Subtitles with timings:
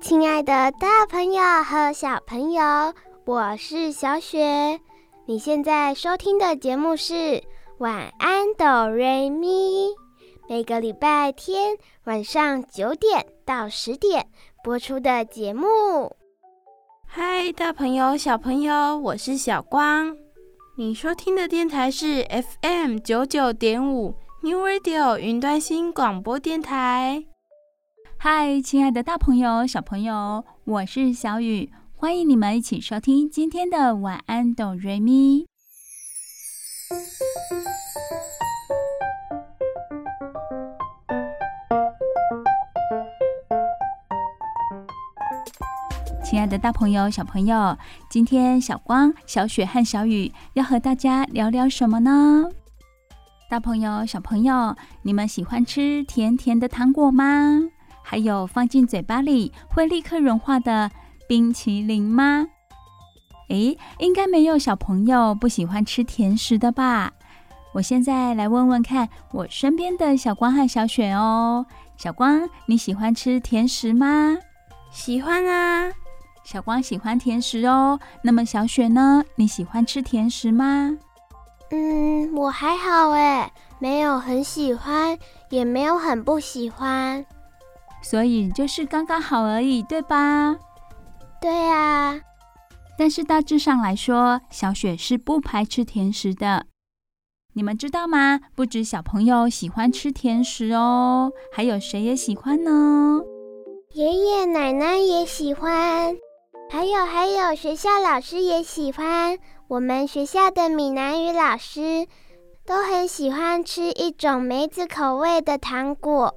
[0.00, 2.62] 亲爱的大朋友和小朋友，
[3.24, 4.80] 我是小雪。
[5.26, 7.42] 你现在收听的节目是
[7.78, 9.88] 晚安哆瑞咪，
[10.48, 14.28] 每个礼拜天晚上九点到十点
[14.62, 15.66] 播出的节目。
[17.04, 20.16] 嗨，大朋友、小朋友，我是小光。
[20.76, 22.24] 你收听的电台是
[22.62, 27.24] FM 九九点五 New Radio 云端新广播电台。
[28.20, 35.46] 嗨，亲爱的大朋友、小朋友，我是小雨，欢迎你们一起收听今天的晚安哆瑞咪。
[46.24, 47.78] 亲爱的大朋友、小朋友，
[48.10, 52.50] 今天小光、小雪和小雨要和大家聊聊什么呢？
[53.48, 57.60] 大朋友、小朋友，你们喜欢吃甜甜的糖果吗？
[58.10, 60.90] 还有放进嘴巴里会立刻融化的
[61.28, 62.46] 冰淇淋吗？
[63.50, 67.12] 诶，应该没有小朋友不喜欢吃甜食的吧？
[67.74, 71.66] 我现在来问问看我身边的小光和小雪哦。
[71.98, 74.38] 小光，你喜欢吃甜食吗？
[74.90, 75.92] 喜欢啊。
[76.42, 79.22] 小光喜欢甜食哦，那么小雪呢？
[79.34, 80.96] 你喜欢吃甜食吗？
[81.70, 85.18] 嗯，我还好诶，没有很喜欢，
[85.50, 87.26] 也没有很不喜欢，
[88.02, 90.56] 所以就是刚刚好而已，对吧？
[91.40, 92.20] 对啊。
[92.98, 96.66] 但是大致上来说，小雪是不排斥甜食的。
[97.54, 98.40] 你们知道吗？
[98.54, 103.20] 不止小朋友喜欢吃甜食哦，还有谁也喜欢呢？
[103.94, 106.16] 爷爷奶奶也喜欢。
[106.70, 109.38] 还有还有，学校老师也喜欢。
[109.68, 112.06] 我们学校的闽南语老师
[112.66, 116.34] 都很喜欢吃一种梅子口味的糖果，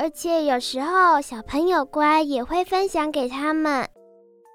[0.00, 3.86] 而且有时候小朋友乖也会分享给他们。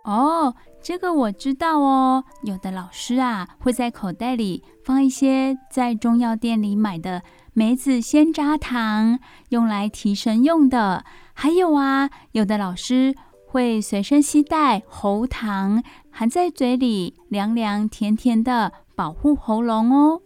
[0.04, 2.24] 哦，这个我知道哦。
[2.42, 7.22] 有的老师啊会在口袋里放一些在中药店里买的
[7.54, 9.20] 梅子鲜榨糖，
[9.50, 11.06] 用来提神用的。
[11.36, 13.14] 还有啊，有的老师。
[13.48, 20.22] 会随身携带喉糖，含在嘴里，凉凉甜甜的，保护喉咙哦。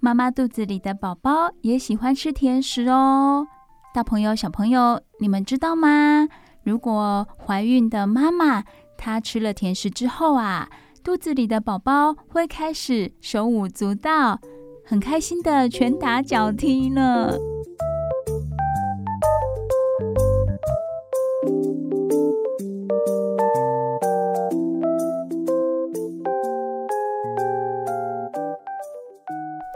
[0.00, 3.46] 妈妈肚子里的宝宝也喜欢吃甜食哦。
[3.96, 6.28] 大朋友、小朋友，你们知道吗？
[6.62, 8.62] 如果怀孕的妈妈
[8.98, 10.68] 她吃了甜食之后啊，
[11.02, 14.38] 肚子里的宝宝会开始手舞足蹈，
[14.84, 17.32] 很开心的拳打脚踢呢。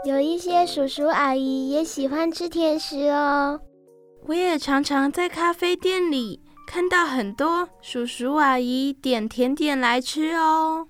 [0.05, 3.59] 有一些叔叔阿姨也喜欢吃甜食哦。
[4.27, 10.87] 我也常常在咖啡店里看到很多叔叔阿姨点甜点来吃哦。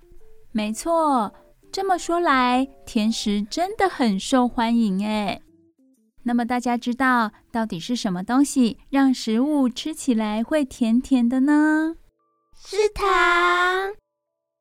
[0.52, 1.34] 没错，
[1.72, 5.42] 这么说来，甜食真的很受欢迎哎。
[6.24, 11.96] 那么大家知道到底是什么东西让食物吃起来会甜甜的呢？
[12.56, 13.06] 是糖。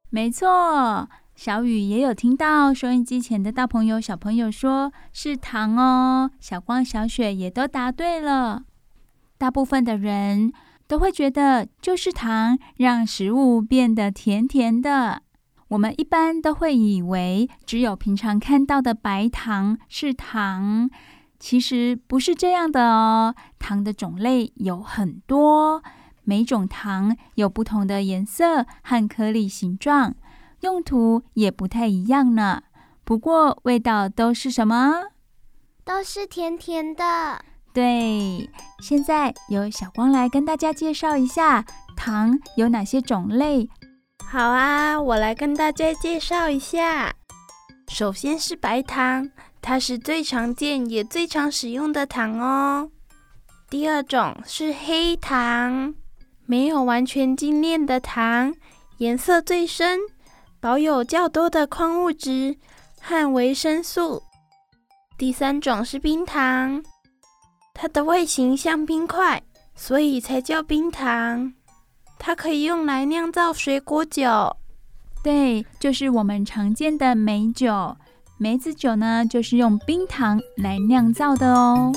[0.08, 1.08] 没错。
[1.42, 6.30] 小雨也有听到收音机前的大朋友、小朋友说是糖哦。
[6.38, 8.64] 小光、小雪也都答对了。
[9.38, 10.52] 大部分的人
[10.86, 15.22] 都会觉得就是糖让食物变得甜甜的。
[15.68, 20.90] 我们一般都会以为只有平常看到的白糖是糖，
[21.38, 23.34] 其实不是这样的哦。
[23.58, 25.82] 糖的种类有很多，
[26.22, 30.16] 每种糖有不同的颜色和颗粒形状。
[30.60, 32.62] 用途也不太一样呢，
[33.04, 35.08] 不过味道都是什么？
[35.84, 37.44] 都是甜甜的。
[37.72, 41.64] 对，现在由小光来跟大家介绍一下
[41.96, 43.68] 糖有哪些种类。
[44.28, 47.14] 好啊，我来跟大家介绍一下。
[47.88, 49.30] 首先是白糖，
[49.62, 52.90] 它是最常见也最常使用的糖哦。
[53.68, 55.94] 第二种是黑糖，
[56.46, 58.54] 没有完全精炼的糖，
[58.98, 59.98] 颜色最深。
[60.60, 62.56] 保有较多的矿物质
[63.00, 64.22] 和维生素。
[65.16, 66.82] 第三种是冰糖，
[67.74, 69.42] 它的外形像冰块，
[69.74, 71.52] 所以才叫冰糖。
[72.18, 74.54] 它可以用来酿造水果酒，
[75.22, 77.96] 对，就是我们常见的梅酒。
[78.36, 81.92] 梅子酒呢，就是用冰糖来酿造的哦。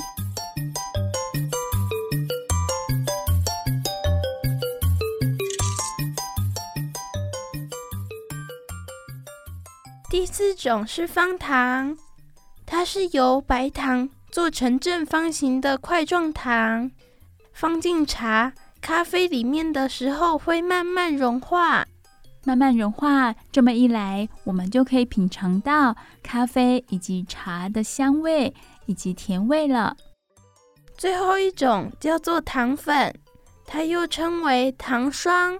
[10.24, 11.98] 第四种是方糖，
[12.64, 16.90] 它是由白糖做成正方形的块状糖，
[17.52, 18.54] 放进茶。
[18.80, 21.86] 咖啡里面的时候会慢慢融化，
[22.42, 23.34] 慢慢融化。
[23.52, 28.54] 这么一来，我们就可以品尝到咖啡以及茶的香味
[28.86, 29.94] 以及甜味了。
[30.96, 33.14] 最后一种叫做糖粉，
[33.66, 35.58] 它又称为糖霜，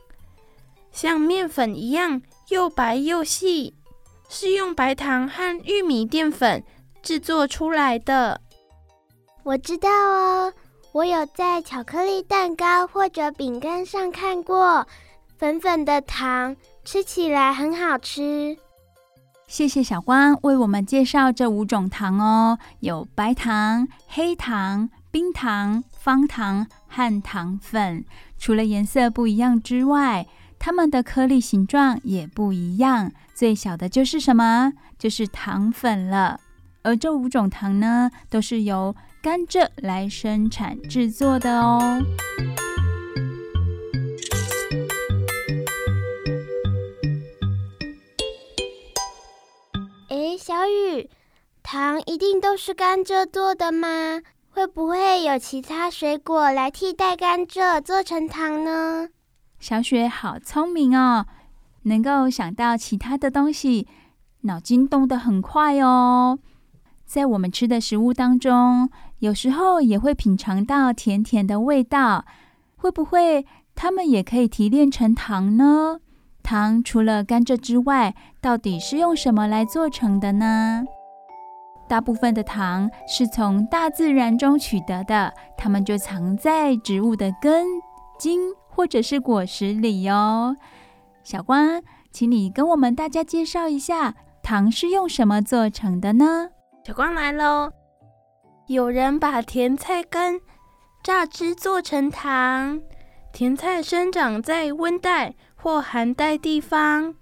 [0.91, 3.75] 像面粉一样又白又细，
[4.35, 6.61] 是用白糖和玉米淀粉
[7.05, 8.41] 制作出来的。
[9.45, 10.53] 我知道哦。
[10.91, 14.87] 我有在巧克力蛋糕或者饼干上看过
[15.39, 18.57] 粉粉的糖，吃起来很好吃。
[19.47, 28.05] 谢谢小光为我们介绍这五种糖哦，有白糖、黑糖、冰糖、方糖和糖粉。
[28.39, 30.27] 除了颜色不一样之外，
[30.67, 33.13] 它们的颗粒形状也不一样。
[33.35, 34.73] 最小的就是什么？
[34.99, 36.41] 就是糖粉了。
[36.83, 42.01] 而这五种糖呢，都是由甘蔗来生产制作的哦。
[50.09, 51.11] 诶，小雨，
[51.63, 54.23] 糖一定都是甘蔗做的吗？
[54.49, 59.11] 会不会有其他水果来替代甘蔗做成糖呢？
[59.65, 61.25] 小雪好聪明哦，
[61.85, 63.89] 能够想到其他的东西，
[64.43, 66.39] 脑筋动得很快哦。
[67.07, 68.91] 在我们吃的食物当中，
[69.21, 72.27] 有时候也会品尝到甜甜的味道，
[72.77, 75.99] 会不会它们也可以提炼成糖呢？
[76.43, 80.85] 糖除了甘蔗之外，到底是用什么来做成的呢？
[81.89, 87.65] 大部分的糖是从大自然中取得的，它们就藏在植物的根、
[88.19, 88.39] 茎
[88.75, 90.57] 或者是果实里哟。
[91.23, 96.49] 小光，请你跟我们大家介绍一下，糖是用什么做成的呢？
[96.85, 97.71] 小光来喽！
[98.67, 100.41] 有人把甜菜根
[101.03, 102.81] 榨汁做成糖。
[103.33, 107.15] 甜菜生长在温带或寒带地方，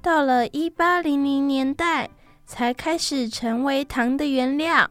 [0.00, 2.10] 到了一八零零年代
[2.46, 4.90] 才开始成为糖的原料。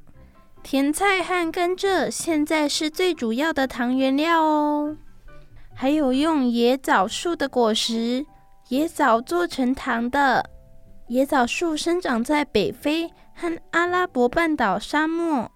[0.63, 4.97] 甜菜和甘蔗现在是最主要的糖原料哦。
[5.79, 8.25] 还有用野枣树的果实、
[8.69, 10.49] 野枣做成糖的。
[11.07, 15.51] 野枣树生长在北非和阿拉伯半岛沙漠，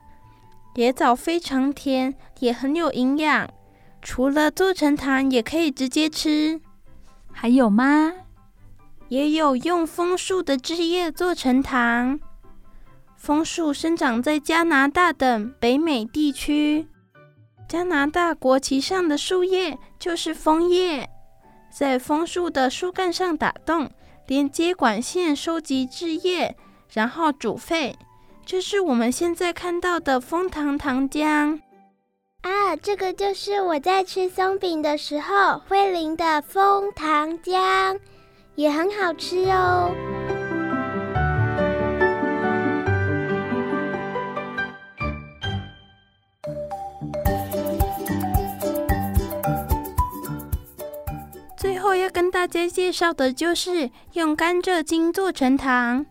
[0.76, 3.50] 野枣非常甜，也很有营养。
[4.04, 6.62] 除了做成糖，也可以直接吃。
[7.32, 8.14] 还有吗？
[9.08, 12.20] 也有用枫树的枝叶做成糖。
[13.18, 16.88] 枫树生长在加拿大等北美地区，
[17.72, 21.10] 加拿大国旗上的树叶就是枫叶，
[21.72, 23.90] 在枫树的树干上打洞。
[24.28, 26.58] 连接管线收集汁液，
[26.92, 27.98] 然后煮沸，
[28.46, 31.62] 这是我们现在看到的枫糖糖浆。
[32.42, 37.98] 啊，这个就是我在吃松饼的时候会淋的枫糖浆，
[38.56, 39.90] 也很好吃哦。
[51.92, 56.06] 我要跟大家介绍的就是用甘蔗精做成糖。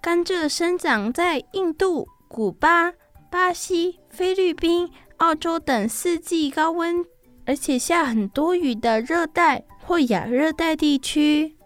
[0.00, 2.92] 甘蔗生长在印度、古巴、
[3.28, 7.04] 巴西、菲律宾、澳洲等四季高温，
[7.44, 11.56] 而且下很多雨的热带或亚热带地区。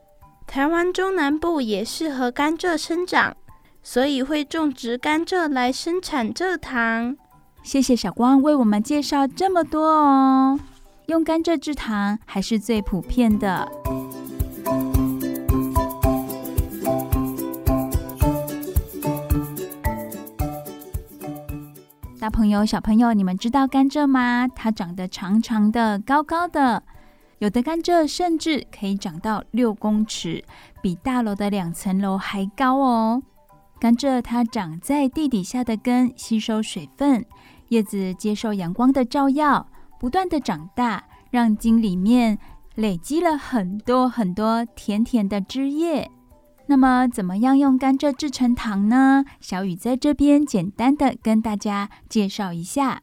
[0.47, 3.37] 台湾中南部也适合甘蔗生长，
[3.83, 7.15] 所以会种植甘蔗来生产蔗糖。
[7.63, 10.59] 谢谢小光为我们介绍这么多哦。
[11.11, 13.69] 用甘蔗制糖还是最普遍的。
[22.21, 24.47] 大朋友、小朋友，你们知道甘蔗吗？
[24.55, 26.85] 它长得长长的、高高的，
[27.39, 30.45] 有的甘蔗甚至可以长到六公尺，
[30.81, 33.21] 比大楼的两层楼还高哦。
[33.81, 37.27] 甘蔗它长在地底下的根吸收水分，
[37.71, 39.67] 叶子接受阳光的照耀。
[40.01, 42.39] 不断的长大，让茎里面
[42.75, 46.11] 累积了很多很多甜甜的汁液。
[46.69, 49.27] 那么，怎么样用甘蔗制成糖呢？
[49.41, 53.03] 小雨在这边简单的跟大家介绍一下。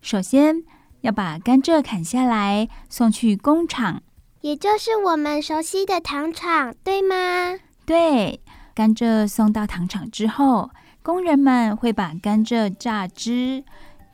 [0.00, 0.62] 首先，
[1.00, 4.00] 要把甘蔗砍下来送去工厂，
[4.42, 7.58] 也就是我们熟悉的糖厂，对吗？
[7.84, 8.40] 对，
[8.72, 10.70] 甘蔗送到糖厂之后，
[11.02, 13.64] 工人们会把甘蔗榨汁，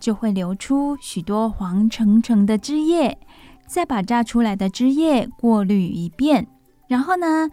[0.01, 3.19] 就会流出许多黄澄澄的汁液，
[3.67, 6.49] 再把榨出来的汁液过滤一遍，
[6.89, 7.49] 然后呢，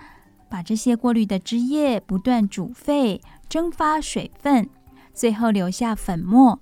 [0.49, 4.67] 把这些过滤的汁液不断煮沸，蒸发水分，
[5.13, 6.59] 最后留下粉末。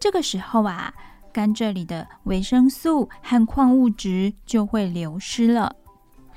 [0.00, 0.94] 这个时候啊，
[1.32, 5.76] 甘蔗里的维生素和矿物质就会流失了。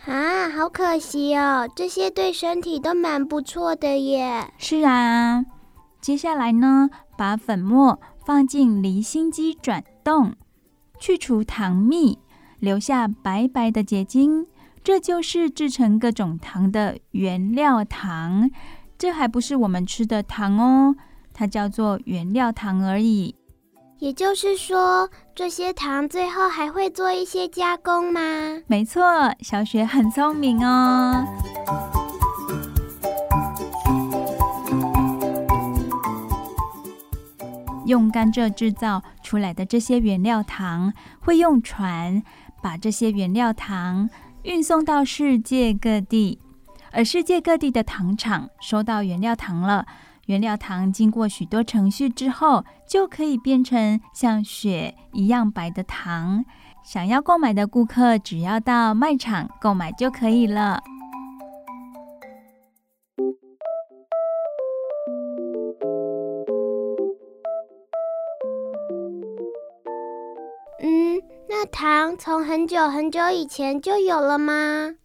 [0.06, 1.70] 啊，好可惜哦！
[1.76, 4.52] 这些对身体都蛮不错的耶。
[4.58, 5.46] 是啊，
[6.02, 10.36] 接下来呢，把粉末放进离心机转动，
[11.00, 12.20] 去除糖蜜，
[12.60, 14.46] 留下白白的结晶，
[14.84, 18.50] 这就是制成各种糖的原料糖。
[18.98, 20.96] 这还不是我们吃的糖哦，
[21.34, 23.36] 它叫做原料糖而已。
[23.98, 28.20] 也就是说，这些糖最后还会做一些加工吗？
[28.68, 29.04] 没错，
[29.42, 31.24] 小雪很聪明哦。
[37.92, 42.24] 用甘蔗制造出来的这些原料糖，会用船
[42.62, 44.10] 把这些原料糖
[44.44, 46.40] 运送到世界各地，
[46.94, 49.86] 而世界各地的糖厂收到原料糖了。
[50.28, 56.46] 原料糖经过许多程序之后，就可以变成像雪一样白的糖。
[56.84, 60.82] 想要购买的顾客，只要到卖场购买就可以了。
[71.62, 74.96] 那糖从很久很久以前就有了吗？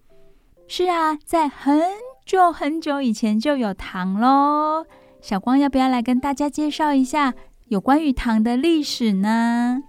[0.67, 1.83] 是啊，在很
[2.25, 4.87] 久很久以前就有糖喽。
[5.21, 7.35] 小光要不要来跟大家介绍一下
[7.67, 9.83] 有关于糖的历史呢？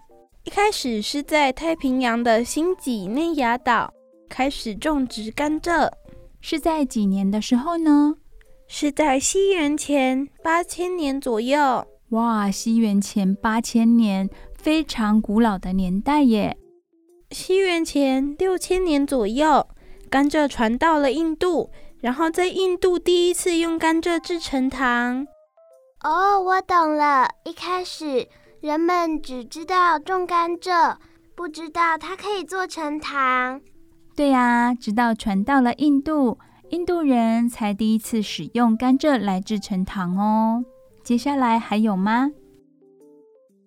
[0.44, 3.94] 一开始是在太平洋的新几内亚岛
[4.28, 5.90] 开始种植甘蔗，
[6.42, 8.14] 是在几年的时候呢？
[8.68, 11.88] 是在西元前八千年左右。
[12.10, 14.30] 哇，西元前八千年，
[14.68, 16.58] 非常古老的年代耶。
[17.32, 19.66] 西元前六千年左右，
[20.10, 21.72] 甘蔗传到了印度。
[22.02, 25.26] 然后在印度第一次用甘蔗制成糖。
[26.04, 27.30] 哦，我懂了。
[27.46, 28.28] 一开始
[28.60, 30.98] 人们只知道种甘蔗，
[31.34, 33.62] 不知道它可以做成糖。
[34.18, 36.38] 对呀，直到传到了印度，
[36.72, 40.66] 印度人才第一次使用甘蔗来制成糖哦。
[41.06, 42.32] 接下来还有吗？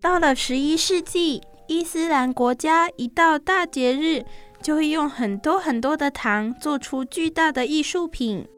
[0.01, 4.25] 到了十一世纪，伊斯兰国家一到大节日，
[4.63, 8.49] 就会用很多很多的糖做出巨大的艺术品。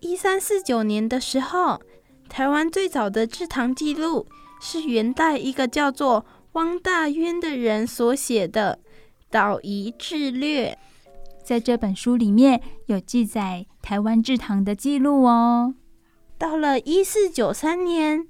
[0.00, 1.80] 一三四九年的时候，
[2.28, 4.26] 台湾最早的制糖记录
[4.60, 8.78] 是元代一个叫做汪大渊的人所写的
[9.30, 10.72] 《岛夷志略》。
[11.42, 15.74] 在这本书里面有记载台湾制糖的记录哦。
[16.36, 18.26] 到了一四九三年，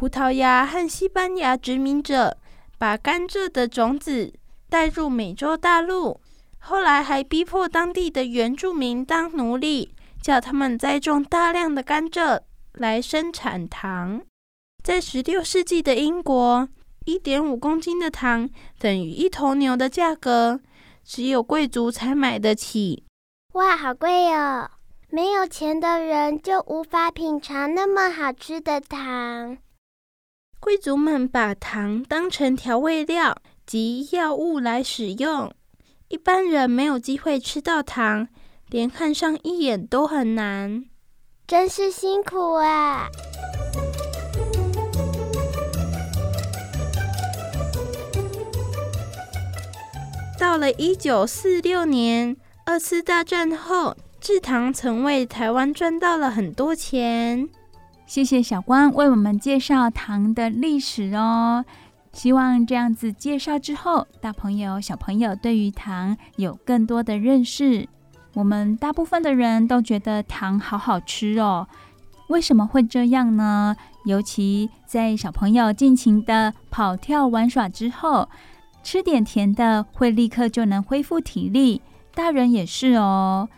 [0.00, 2.38] 葡萄牙和西班牙殖民者
[2.78, 4.32] 把甘蔗的种子
[4.70, 6.18] 带入美洲大陆。
[6.58, 9.92] 后来还逼迫当地的原住民当奴隶，
[10.22, 12.40] 叫他们栽种大量的甘蔗
[12.72, 14.22] 来生产糖。
[14.82, 16.66] 在十六世纪的英国，
[17.04, 20.60] 一点五公斤的糖等于一头牛的价格，
[21.04, 23.04] 只有贵族才买得起。
[23.52, 24.70] 哇，好贵哦！
[25.10, 29.58] 没有钱的人就无法品尝那么好吃的糖。
[30.60, 33.34] 贵族们把糖当成调味料
[33.66, 35.50] 及药物来使用。
[36.08, 38.28] 一般人没有机会吃到糖，
[38.68, 40.84] 连看上一眼都很难，
[41.46, 43.08] 真是辛苦啊！
[50.38, 52.36] 到了一九四六年，
[52.66, 57.48] 二次大战后，制糖曾为台湾赚到了很多钱。
[58.10, 61.64] 谢谢小光为我们介绍糖的历史哦。
[62.12, 67.88] 希望这样子介绍之后，大朋友、小朋友对于糖有更多的认识。
[68.34, 71.68] 我们大部分的人都觉得糖好好吃哦，
[72.26, 73.76] 为什么会这样呢？
[74.04, 78.28] 尤其在小朋友尽情的跑跳玩耍之后，
[78.82, 81.80] 吃点甜的会立刻就能恢复体力。
[82.12, 83.48] 大人也是哦，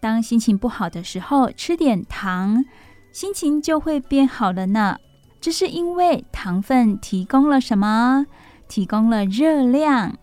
[0.00, 2.64] 当心情不好的时候，吃点糖，
[3.12, 4.96] 心情就会变好了呢。
[5.40, 8.26] 这是因为糖分提供了什么？
[8.68, 10.16] 提供了热量。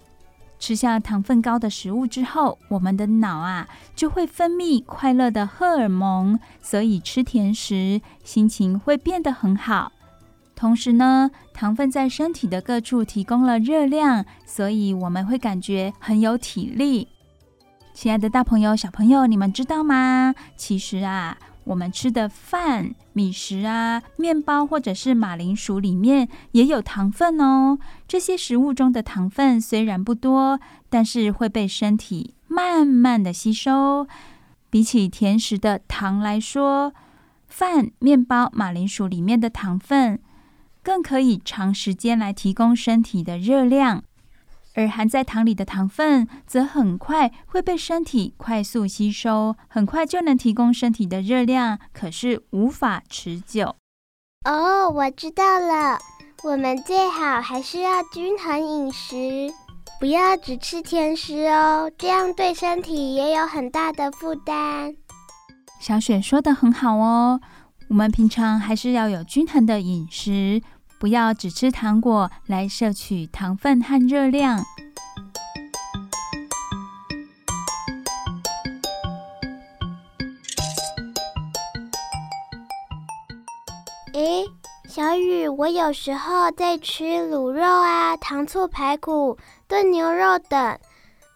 [0.60, 9.92] 吃下糖分高的食物之后，我们的脑啊就会分泌快乐的荷尔蒙，所以吃甜食心情会变得很好。
[10.56, 17.08] 同时呢，糖分在身体的各处提供了热量，所以我们会感觉很有体力。
[17.94, 20.34] 亲爱的大朋友、小朋友，你们知道吗？
[20.56, 21.38] 其实啊，
[21.68, 27.78] 我们吃的饭、米食啊、面包或者是马铃薯里面也有糖分哦。
[28.08, 30.60] 这些食物中的糖分虽然不多，
[30.90, 34.08] 但是会被身体慢慢的吸收。
[34.70, 36.94] 比起甜食的糖来说，
[37.48, 40.20] 饭、面包、马铃薯里面的糖分
[40.82, 44.04] 更可以长时间来提供身体的热量，
[44.78, 53.76] 而含在糖里的糖分则很快会被身体快速吸收，很快就能提供身体的热量，可是无法持久。
[54.46, 55.98] 哦，我知道了，
[56.44, 59.52] 我们最好还是要均衡饮食。
[60.00, 64.96] 不要只吃甜食哦，这样对身体也有很大的负担。
[65.80, 67.42] 小雪说的很好哦，
[67.90, 70.62] 我们平常还是要有均衡的饮食，
[71.00, 74.64] 不要只吃糖果来摄取糖分和热量。
[84.14, 84.46] 诶，
[84.88, 89.38] 小雨，我有时候在吃卤肉啊、糖醋排骨。
[89.68, 90.80] 炖牛肉等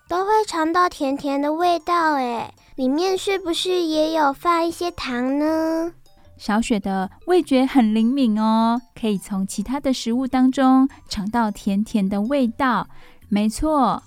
[0.07, 5.91] 都会尝到甜甜的味道，哎，里面是不是也有放一些糖呢？
[6.37, 12.87] 小雪的味觉很灵敏哦，可以从其他的食物当中尝到甜甜的味道。
[13.29, 14.03] 没错，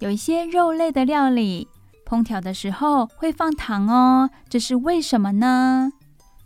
[0.00, 1.66] 有一些肉类的料理
[2.04, 5.90] 烹调的时候会放糖哦，这是为什么呢？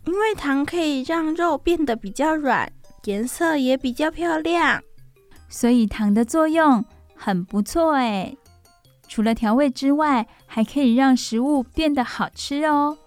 [0.05, 2.71] 因为糖可以让肉变得比较软，
[3.03, 4.81] 颜色也比较漂亮，
[5.49, 6.85] 所以糖的作用。
[7.21, 8.33] 很不错哎，
[9.09, 12.97] 除了调味之外，还可以让食物变得好吃哦。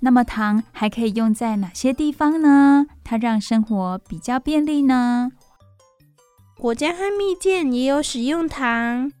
[0.00, 2.86] 那么糖还可以用在哪些地方呢？
[3.04, 5.30] 它让生活比较便利呢？
[6.58, 9.12] 果酱和蜜饯也有使用糖，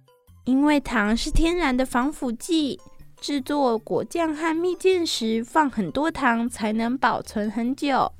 [0.44, 2.80] 因为糖是天然的防腐剂。
[3.20, 8.10] 制作果酱和蜜饯时，放很多糖才能保存很久。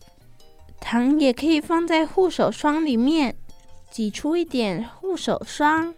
[0.79, 3.35] 糖也可以放在护手霜里面，
[3.91, 5.95] 挤出一点护手霜。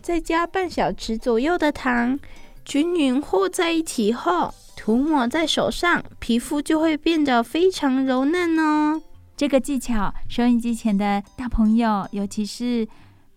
[0.00, 2.16] 再加半小匙左右的糖，
[2.66, 9.00] 均匀和在一起后，涂抹在手上，皮肤就会变得非常柔嫩哦。
[9.36, 12.88] 这个技巧，收音机前的大朋友，尤其是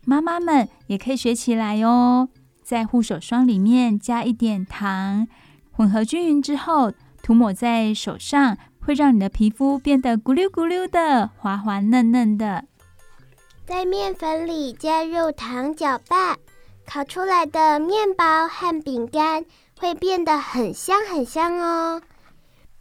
[0.03, 2.27] 妈妈们，也可以学起来哦。
[2.63, 5.27] 在护手霜里面加一点糖，
[5.71, 12.65] 混合均匀之后，涂抹在手上，会让你的皮肤变得咕溜咕溜的，滑滑嫩嫩的。
[13.67, 16.35] 在面粉里加入糖搅拌。
[16.91, 19.45] 烤出来的面包和饼干
[19.79, 22.01] 会变得很香很香哦，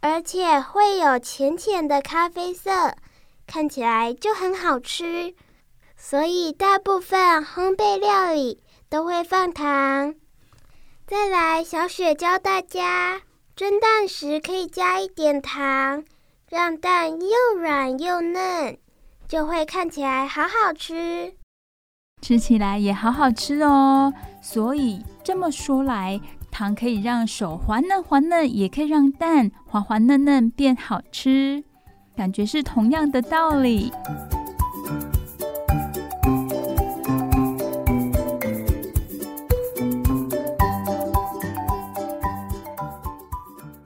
[0.01, 2.95] 而且会有浅浅的咖啡色，
[3.45, 5.35] 看起来就很好吃。
[5.95, 10.15] 所以大部分烘焙料理都会放糖。
[11.05, 13.21] 再来，小雪教大家
[13.55, 16.03] 蒸蛋时可以加一点糖，
[16.49, 18.79] 让蛋又软又嫩，
[19.27, 21.35] 就会看起来好好吃。
[22.21, 26.19] 吃起来也好好吃哦，所以这么说来，
[26.51, 31.63] 糖可以让手滑嫩滑嫩，也可以让蛋滑滑嫩嫩变好吃，
[32.15, 33.91] 感觉是同样的道理。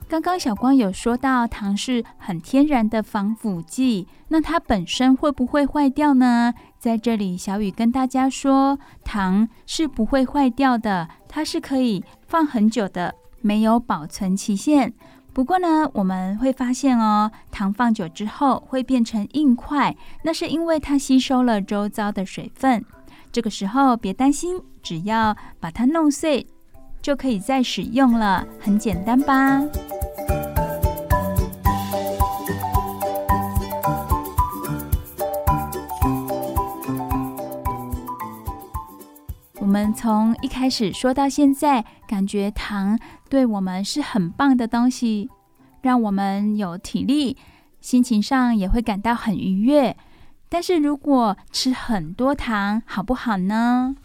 [0.06, 6.54] 刚刚小光有说到糖是很天然的防腐剂，那它本身会不会坏掉呢？
[6.84, 14.92] 在这里，小雨跟大家说，糖是不会坏掉的，它是可以放很久的，没有保存期限。
[15.32, 22.84] 不过呢，我们会发现哦，糖放久之后会变成硬块，那是因为它吸收了周遭的水分。
[23.32, 26.46] 这个时候别担心，只要把它弄碎，
[27.00, 29.62] 就可以再使用了，很简单吧？
[39.74, 42.96] 我们从一开始说到现在，感觉糖
[43.28, 45.28] 对我们是很棒的东西，
[45.82, 47.36] 让我们有体力，
[47.80, 49.96] 心情上也会感到很愉悦。
[50.48, 53.96] 但是如果吃很多糖，好不好呢？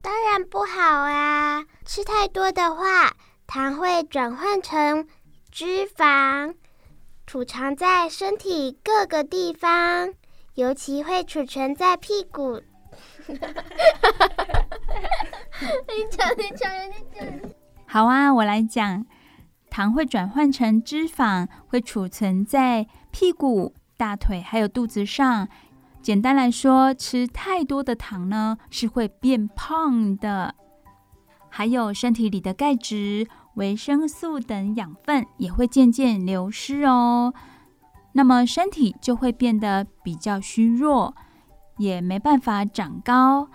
[0.00, 1.64] 当然不好啊！
[1.84, 3.16] 吃太多的话，
[3.48, 5.08] 糖会转换成
[5.50, 6.54] 脂肪，
[7.26, 10.14] 储藏在身体各个地方，
[10.54, 12.62] 尤其会储存在屁股。
[13.28, 13.38] 你
[16.10, 17.24] 讲，你讲，你讲。
[17.86, 19.06] 好啊，我来讲。
[19.70, 25.48] 糖会转换成脂肪，会储存在屁股、大腿还有肚子上。
[26.00, 30.54] 简单来说，吃太多的糖呢，是会变胖的。
[31.48, 37.32] 还有身体里的钙质、维生素等养分也会渐渐流失哦。
[38.12, 41.16] 那么身体就会变得比较虚弱，
[41.78, 43.48] 也没办法长高。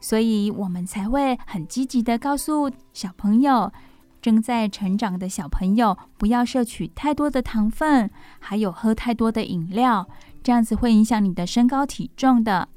[0.00, 3.72] 所以我们才会很积极的告诉小朋友，
[4.20, 10.08] 正在成长的小朋友不要摄取太多的糖分，还有喝太多的饮料，
[10.42, 12.68] 这样子会影响你的身高体重的。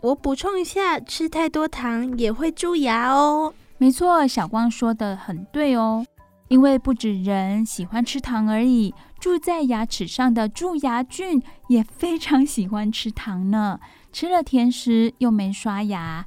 [0.00, 3.52] 我补充一下，吃太多糖也会蛀牙哦。
[3.76, 6.04] 没错，小光说的很对哦，
[6.54, 13.80] 因为不止人喜欢吃糖而已，住在牙齿上的蛀牙菌也非常喜欢吃糖呢。
[14.12, 16.24] 吃了甜食又没刷牙。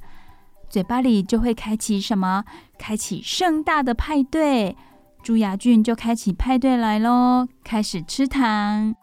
[0.68, 2.44] 嘴巴里就会开启什么？
[2.76, 4.76] 开启盛大的派对，
[5.22, 8.94] 蛀牙菌就开启派对来喽，开始吃糖。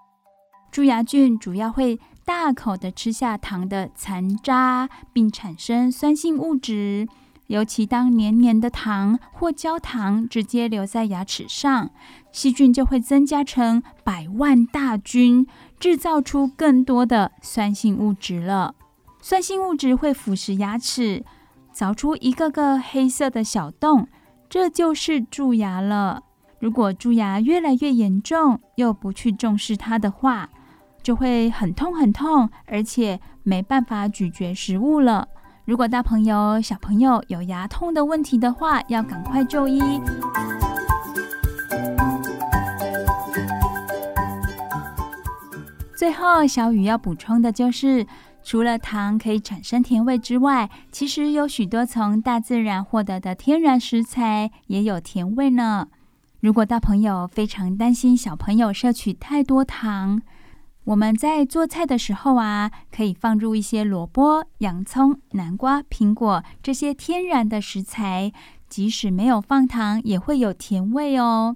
[0.72, 7.08] 蛀牙菌主要会大口的吃下糖的残渣，并产生酸性物质。
[7.48, 11.92] 尤其当黏黏的糖或焦糖直接留在牙齿上，
[12.32, 15.46] 细菌就会增加成百万大军，
[15.80, 18.76] 制造出更多的酸性物质了。
[19.22, 21.24] 酸性物质会腐蚀牙齿。
[21.74, 24.08] 凿出一个个黑色的小洞，
[24.48, 26.24] 这就是蛀牙了。
[26.58, 30.50] 如果蛀牙越来越严重，又不去重视它的话，
[31.04, 35.28] 就会很痛很痛，而且没办法咀嚼食物了。
[35.66, 39.82] 如果大朋友、小朋友有牙痛的问题的话，要赶快就医。
[45.98, 48.06] 最后，小雨要补充的就是。
[48.48, 55.88] 除了糖可以产生甜味之外，其实有许多从大自然获得的天然食材也有甜味呢。
[56.42, 60.22] 如果大朋友非常担心小朋友摄取太多糖，
[60.86, 68.32] 我们在做菜的时候啊，可以放入一些萝卜、洋葱、南瓜、苹果这些天然的食材，
[68.70, 71.56] 即使没有放糖，也会有甜味哦。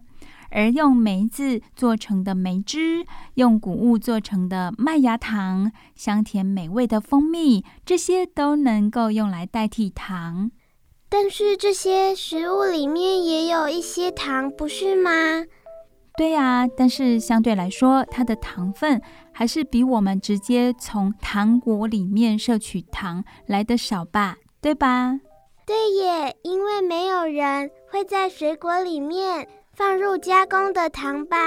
[0.50, 10.50] 而用梅子做成的梅汁，用谷物做成的麦芽糖，香甜美味的蜂蜜，这些都能够用来代替糖。
[11.08, 15.46] 但是这些食物里面也有一些糖，不是吗？
[16.20, 19.02] 对呀，但是相对来说，它的糖分
[19.32, 24.36] 还是比我们直接从糖果里面摄取糖来的少吧？
[24.60, 25.18] 对吧？
[25.66, 29.48] 对耶，因为没有人会在水果里面。
[29.72, 31.38] 放入加工的糖吧。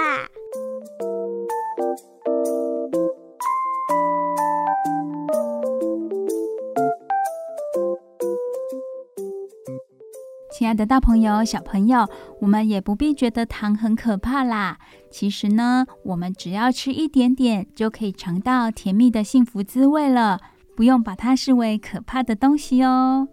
[10.63, 12.09] 亲爱的大朋友、小朋友，
[12.41, 14.79] 我们也不必觉得糖很可怕啦。
[15.11, 20.39] 其实呢，我们只要吃一点点，就可以尝到甜蜜的幸福滋味了，
[20.77, 23.27] 不用把它视为可怕的东西哦。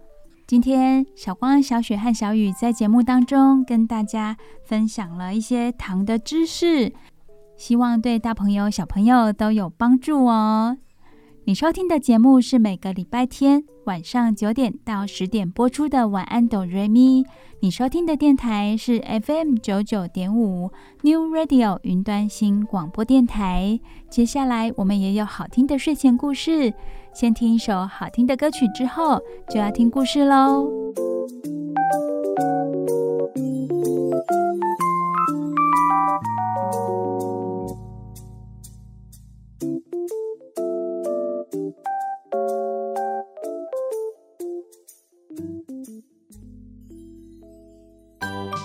[0.47, 6.91] 今天，小光、小雪和小雨在节目当中跟大家分享了一些糖的知识，
[7.55, 10.79] 希望对大朋友、小朋友都有帮助哦。
[11.49, 17.23] 你收听的节目是每个礼拜天晚上九点到十点播出的《晚安，哆瑞咪》。
[17.61, 20.69] 你收听的电台是 FM 九九点五
[21.01, 23.79] New Radio 云端新广播电台。
[24.11, 26.71] 接下来，我们也有好听的睡前故事。
[27.15, 30.69] 先听一首好听的歌曲，之后就要听故事喽。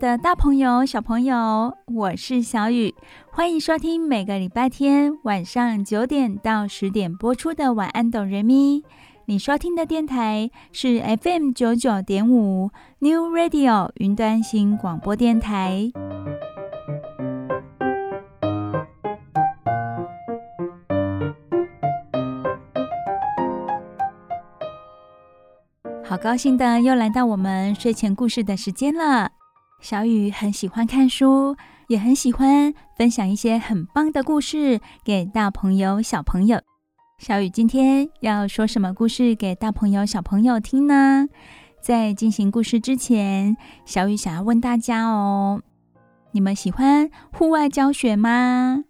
[0.00, 2.94] 的大朋友、小朋友，我是小雨，
[3.30, 8.80] 欢迎收听每个礼拜天晚上九点到十点播出的《晚安，哆瑞咪》。
[9.26, 15.92] 你收听的电台是 FM 九九点五 New Radio 云端新广播电台。
[26.02, 29.32] 好高兴的又来到我们睡前故事的时间了。
[29.80, 31.56] 小雨很喜欢看书，
[31.88, 36.60] 也很喜欢分享一些很棒的故事给大朋友、小朋友。
[37.18, 41.26] 小雨今天要说什么故事给大朋友、小朋友听呢？
[41.80, 45.62] 在进行故事之前，小雨想要问大家哦，
[46.32, 48.84] 你们喜欢户外教学吗？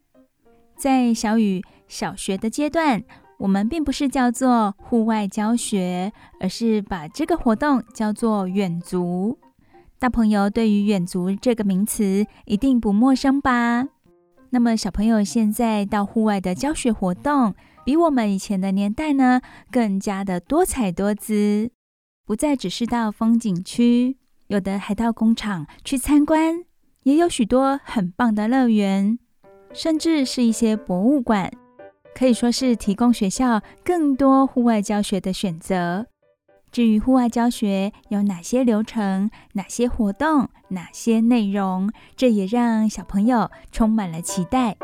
[0.77, 3.05] 在小雨小学的阶段，
[3.39, 9.39] 我们并不是叫做户外教学，而是把这个活动叫做远足。
[10.01, 13.87] 大朋友对于远足这个名词一定不陌生吧？
[14.49, 21.71] 那么小朋友现在到户外的教学活动，比我们以前的年代呢，更加的多彩多姿，
[22.25, 26.65] 不再只是到风景区，有的还到工厂去参观，
[27.03, 29.19] 也有许多很棒的乐园，
[29.75, 31.53] 甚至是一些博物馆，
[32.15, 36.07] 可以说是提供学校更多户外教学的选择。
[36.73, 44.77] 至于户外教学有哪些流程、哪些活动、哪些内容，这也让小朋友充满了期待。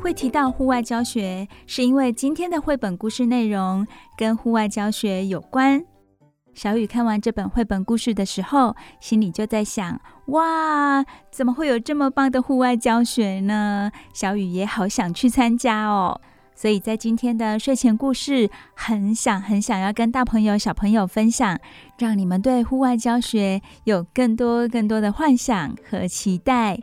[0.00, 3.84] 会提到户外教学，是因为今天的绘本故事内容
[4.16, 5.84] 跟户外教学有关。
[6.54, 13.92] 小雨看完这本绘本故事的时候，心里就在想：哇，怎么会有这么棒的户外教学呢？
[14.12, 16.20] 小雨也好想去参加哦。
[16.54, 21.60] 所以在今天的睡前故事，很想很想要跟大朋友、小朋友分享，
[21.98, 26.78] 让你们对户外教学有更多更多的幻想和期待。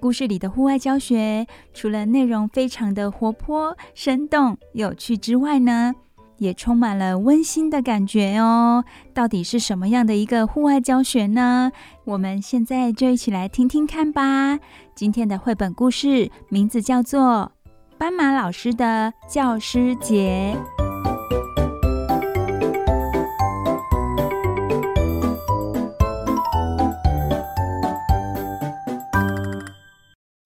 [0.00, 5.92] 故事里的户外教学，除了内容非常的活泼、生动、有趣之外呢，
[6.38, 8.84] 也充满了温馨的感觉哦。
[9.12, 11.70] 到底是什么样的一个户外教学呢？
[12.04, 14.58] 我们现在就一起来听听看吧。
[14.94, 17.52] 今天的绘本故事名字叫做
[17.98, 20.56] 《斑马老师的教师节》。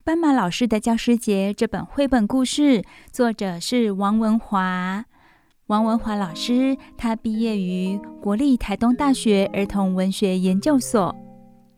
[0.04, 5.06] 《斑马老师的教师节》这本绘本故事，作者是王文华。
[5.68, 11.14] 王文华老师，他毕业于国立台东大学儿童文学研究所。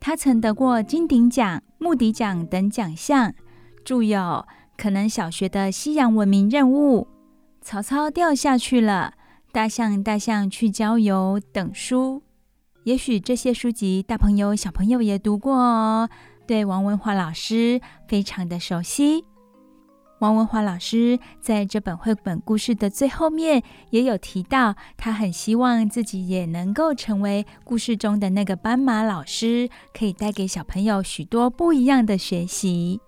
[0.01, 3.33] 他曾得过金鼎奖、木笛奖等奖项，
[3.85, 4.19] 著有
[4.77, 7.01] 《可能小学的西洋文明任务》、
[7.61, 9.13] 《曹操掉下去了》、
[9.53, 12.23] 《大象大象去郊游》等书。
[12.85, 16.09] 也许这些书籍，大朋友小朋友也读过哦。
[16.47, 19.25] 对王文华老师非常的熟悉。
[20.21, 33.01] 王文华老师在这本绘本故事的最后面也有提到，他很希望自己也能够成为故事中的那个斑马老师，可以带给小朋友许多不一样的学习。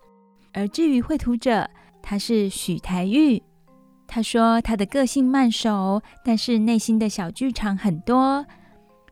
[0.52, 1.70] 而至于绘图者，
[2.02, 3.42] 他是许台玉。
[4.08, 8.44] 他说他的个性慢熟，但是内心的小剧场很多。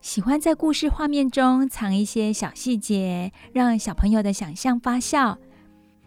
[0.01, 5.37] 喜欢在故事画面中藏一些小细节，让小朋友的想象发酵。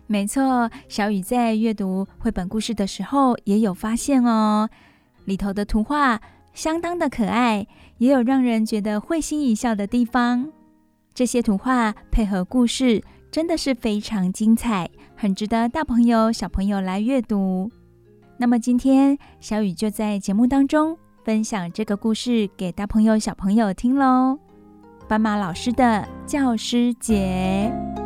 [0.07, 4.69] 没错，小雨在阅读绘本故事的时候也有发现哦，
[5.25, 6.19] 里头的图画
[6.53, 7.67] 相当的可爱，
[7.97, 10.49] 也有让人觉得会心一笑的地方。
[11.13, 17.69] 这些图画配合故事，真的是非常精彩，很值得大朋友小朋友来阅读。
[18.37, 20.97] 那么今天小雨就在节目当中。
[21.25, 24.39] 分享这个故事给大朋友、小朋友听喽。
[25.09, 27.96] 斑马老师的教师节。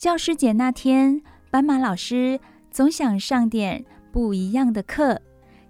[0.00, 5.20] 教师节那天，斑马老师总想上点不一样的课。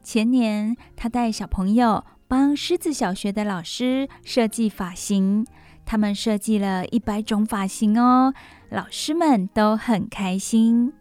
[0.04, 5.44] 前年，他带小朋友帮狮子小学的老师设计发型，
[5.84, 8.32] 他们设计了一百种发型哦，
[8.68, 10.92] 老师们都很开心。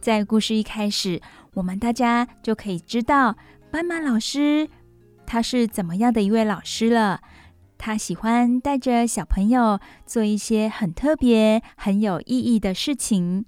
[0.00, 1.20] 在故事一开始，
[1.54, 3.34] 我们大家就可以知道
[3.72, 4.68] 斑马老师
[5.26, 7.20] 他是怎么样的一位老师了。
[7.86, 13.44] 他喜欢带着小朋友做一些很特别、很有意义的事情。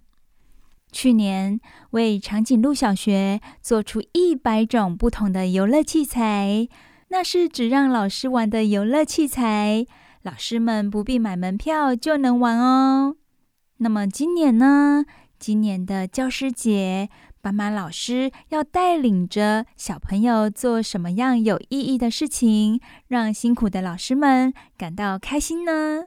[0.93, 1.59] 去年
[1.93, 6.69] 为长颈鹿小学做出一百种不同的游乐器材，
[7.09, 9.87] 那是只让老师玩的游乐器材，
[10.21, 13.17] 老师们不必买门票就能玩哦。
[13.79, 15.07] 那么今年呢？
[15.39, 17.09] 今年的教师节，
[17.47, 26.07] 斑马老师要带领着小朋友做什么样有意义的事情，让辛苦的老师们感到开心呢？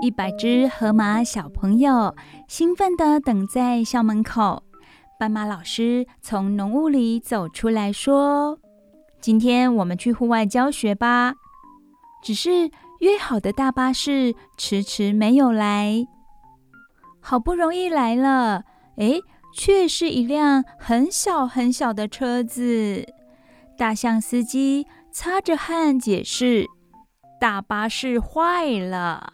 [0.00, 2.14] 一百只河马小朋友
[2.48, 4.62] 兴奋地等在校门口，
[5.18, 8.58] 斑马老师从浓雾里走出来说
[9.18, 11.34] ：“今天我们去户外教学吧。”
[12.22, 16.06] 只是约好的大巴士迟迟没有来。
[17.20, 18.64] 好不容易来了，
[18.96, 19.22] 诶，
[19.54, 23.06] 却是一辆很小很小的车子。
[23.78, 26.66] 大象司机擦着汗解释
[27.40, 29.32] ：“大巴士坏了，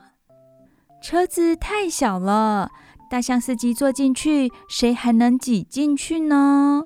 [1.03, 2.71] 车子太小了。”
[3.13, 6.83] 大象司机坐进去，谁还能挤进去呢？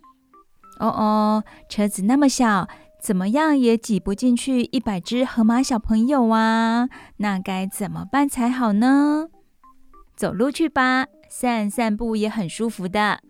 [0.81, 2.67] 哦哦，车子那么小，
[3.01, 6.89] 怎么样也挤不进去一百只河马小朋友啊！
[7.19, 9.29] 那该怎么办才好呢？
[10.17, 13.21] 走路去吧，散散步也很舒服的。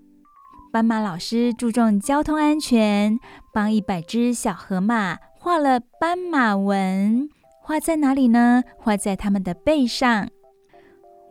[0.73, 3.19] 斑马老师注重交通安全，
[3.53, 7.29] 帮一百只小河马画了斑马纹，
[7.61, 8.63] 画在哪里呢？
[8.79, 10.31] 画在它们的背上。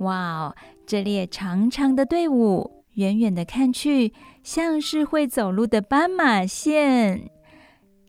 [0.01, 0.55] 哇哦！
[0.85, 7.31] 这列长长的队伍，远远的看去，像是会走路的斑马线。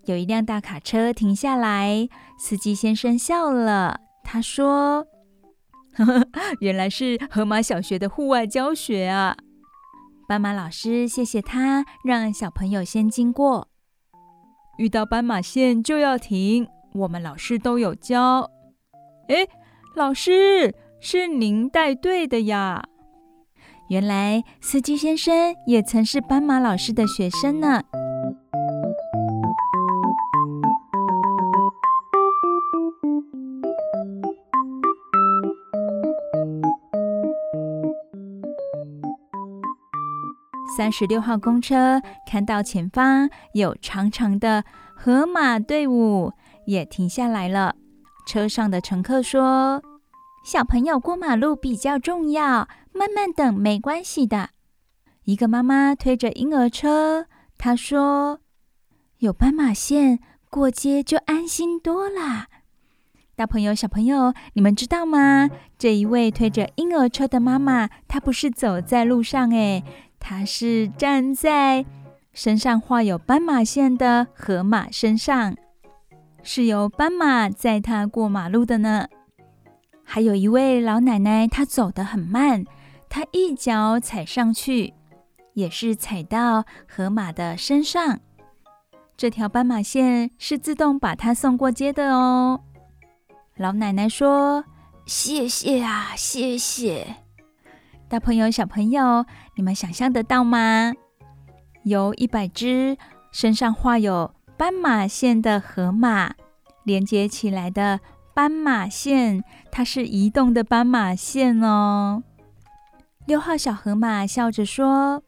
[0.04, 2.08] 有一辆大卡车停下来，
[2.38, 5.06] 司机先生笑了，他说
[5.96, 6.28] ：“呵呵，
[6.60, 9.36] 原来是河马小学的户外教学啊！”
[10.28, 13.68] 斑马 老师谢谢他，让小朋友先经过。
[14.78, 18.50] 遇到斑马线就要停，我们老师都有教。
[19.28, 19.48] 哎，
[19.94, 20.74] 老师。
[21.08, 22.82] 是您带队的呀？
[23.90, 27.80] 原来司机先生也曾是斑马老师的学生呢。
[40.76, 44.64] 三十六号公车看到前方有长长的
[44.96, 46.32] 河马队伍，
[46.66, 47.76] 也停下来了。
[48.26, 49.80] 车上的乘客说。
[50.46, 54.50] 小朋友过马路比较重要，慢慢等没关系的。
[55.24, 57.26] 一个妈妈推着婴儿车，
[57.58, 58.38] 她说
[59.18, 62.46] ：“有斑马线，过街就安心多了。”
[63.34, 65.50] 大朋友、小朋友，你们知道吗？
[65.76, 69.82] 这一位推着婴儿车的妈妈，她不是走在路上，诶，
[70.20, 71.84] 她是站在
[72.32, 75.56] 身上画有斑马线的河马身上，
[76.44, 79.08] 是由斑马载她过马路的呢。
[80.08, 82.64] 还有一位老奶奶，她走得很慢，
[83.08, 84.94] 她一脚踩上去，
[85.54, 88.20] 也是踩到河马的身上。
[89.16, 92.60] 这条斑马线是自动把她送过街的哦。
[93.56, 94.64] 老奶奶说
[95.06, 97.16] ：“谢谢啊，谢谢。”
[98.08, 100.92] 大朋友、小朋友，你们想象得到吗？
[101.82, 102.96] 由一百只
[103.32, 106.32] 身上画有斑马线的河马
[106.84, 107.98] 连接起来的。
[108.36, 112.22] 斑马线，它是移动的斑马线哦。
[113.24, 115.22] 六号小河马笑着说：“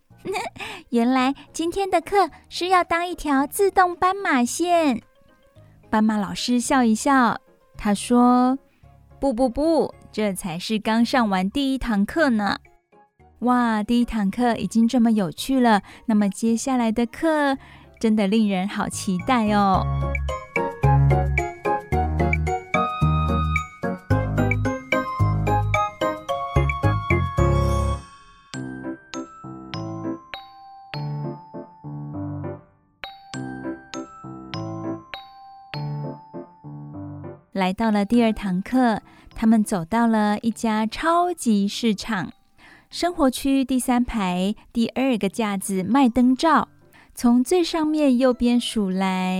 [0.93, 5.01] 原来今天的课是要当一条自动斑马线。”
[5.89, 7.41] 斑马老师笑一笑，
[7.79, 8.59] 他说
[9.19, 12.59] ：“不不不，这才是刚上完第一堂课呢。”
[13.41, 17.57] 哇，第一堂课已经这么有趣了，那么接下来的课
[17.99, 19.83] 真的令人好期待哦。
[37.69, 39.03] 来到了第二堂课，
[39.35, 42.33] 他们走到了一家超级市场，
[42.89, 46.69] 生活区第三排第二个架子卖灯罩，
[47.15, 49.39] 从最上面右边数来。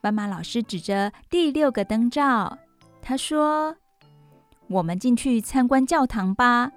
[0.00, 2.58] 斑马老师指着第六个灯罩，
[3.02, 3.74] 他说
[4.70, 6.70] ：“我们进去参观教堂吧。”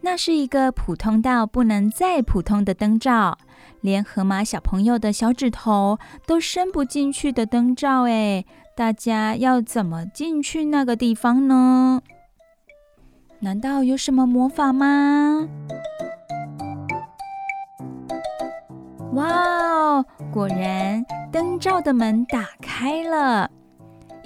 [0.00, 3.36] 那是一个普通到不能再普通的灯罩，
[3.82, 8.42] 连河马小朋友的小指头都伸不进去的灯罩，哎。
[8.76, 12.02] 大家要怎么进去那个地方呢？
[13.40, 15.48] 难道有什么魔法吗？
[19.14, 20.04] 哇哦！
[20.30, 21.02] 果然，
[21.32, 23.50] 灯罩的门打开了。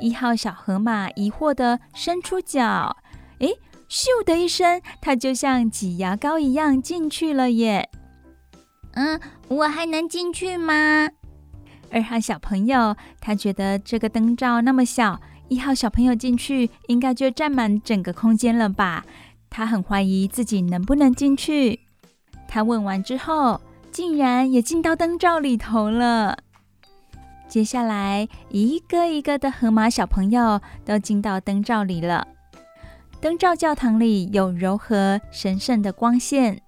[0.00, 2.96] 一号小河马疑惑地伸出脚，
[3.38, 3.56] 诶，
[3.88, 7.88] 咻的一声，它就像挤牙膏一样进去了耶。
[8.94, 11.08] 嗯，我还能进去吗？
[11.90, 19.04] 二号小朋友，他觉得这个灯罩那么小，一号小朋友进去应该就占满整个空间了吧？
[19.48, 21.80] 他很怀疑自己能不能进去。
[22.46, 23.60] 他问完之后，
[23.90, 26.38] 竟然也进到灯罩里头了。
[27.48, 32.28] 接下来，一个一个的河马小朋友都进到灯罩里了。
[33.20, 36.62] 灯罩教堂里有柔和神圣的光线。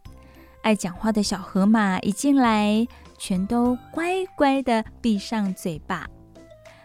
[0.62, 2.86] 爱讲话的小河马一进来，
[3.24, 6.08] 全都乖乖地闭上嘴巴。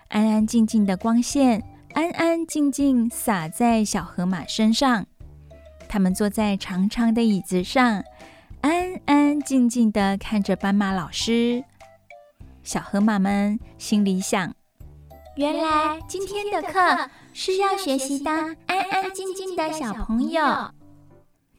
[0.09, 1.63] 安安静静的光线，
[1.95, 5.03] 安安静静洒在小河马身上。
[5.89, 8.03] 他们坐在长长的椅子上，
[8.61, 11.63] 安安静静地看着斑马老师。
[12.61, 14.53] 小河马们心里想：
[15.37, 20.43] 原来今天的课是要学习当安安静静的小朋友。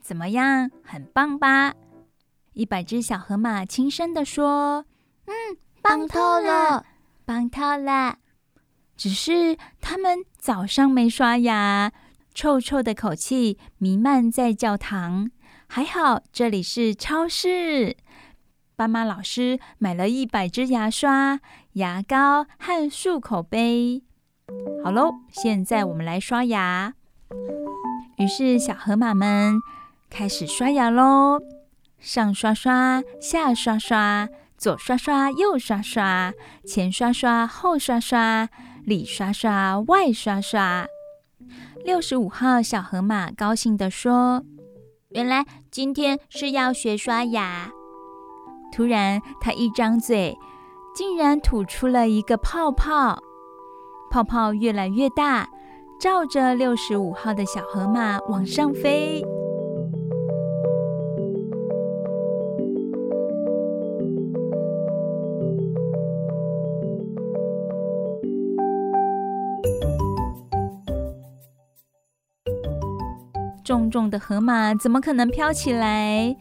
[0.01, 0.71] 怎么样？
[0.85, 1.75] 很棒吧？
[2.59, 4.85] 一百只小河马轻声地说
[5.27, 6.85] ：“嗯，棒透了，
[7.25, 8.17] 棒透了。
[8.97, 11.93] 只是他们早上没刷牙，
[12.35, 15.31] 臭臭的口气弥漫在教堂。
[15.69, 17.97] 还好这里是超市，
[18.75, 21.39] 斑马老师买了一百支牙刷、
[21.75, 24.03] 牙膏和漱口杯。
[24.83, 26.95] 好喽，现在我们来刷牙。
[28.17, 29.61] 于是小河马们
[30.11, 31.39] 开始刷牙喽。”
[31.99, 36.33] 上刷刷，下刷刷，左刷刷，右刷刷，
[36.65, 38.49] 前刷刷，后刷刷，
[38.85, 40.87] 里刷刷，外刷刷。
[41.85, 44.45] 六十五号小河马高兴地说
[45.11, 47.71] ：“原来今天是要学刷牙。”
[48.73, 50.37] 突然，它一张嘴，
[50.95, 53.19] 竟然吐出了一个泡泡，
[54.11, 55.49] 泡泡越来越大，
[56.01, 59.25] 照着六十五号的小河马往上飞。
[73.69, 76.35] 重重的河马怎么可能飘起来？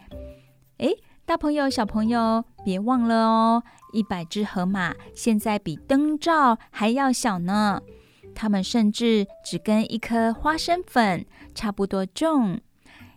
[0.78, 0.88] 哎，
[1.25, 3.63] 大朋友、小朋友，别忘了哦！
[3.91, 7.82] 一百只河马现在比灯罩还要小呢，
[8.34, 12.61] 它们甚至只跟一颗花生粉差不多重。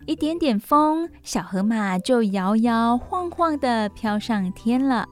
[0.08, 5.06] 一点点风，小河马就摇摇晃晃地飘上天了。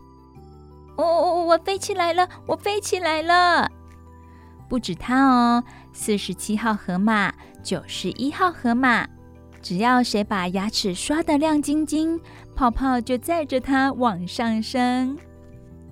[0.96, 2.28] 哦哦哦，我飞起来了！
[2.49, 3.70] 我飞起来了！
[4.68, 5.64] 不止它哦，
[5.99, 7.34] 四十七号河马。
[7.61, 9.07] 九十一号河马，
[9.61, 12.18] 只要谁把牙齿刷得亮晶晶，
[12.55, 15.18] 泡泡就载着它往上升。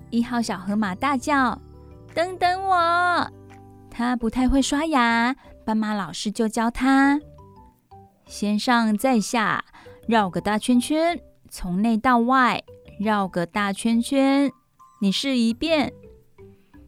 [0.09, 1.61] 一号小河马大叫
[2.15, 3.31] ：“等等我！”
[3.91, 5.35] 他不太会刷牙，
[5.65, 7.19] 斑马老师就教他：
[8.25, 9.65] 先上再下，
[10.07, 12.63] 绕个大圈圈，从内到外
[12.97, 14.49] 绕个大圈圈。
[15.01, 15.91] 你试一遍。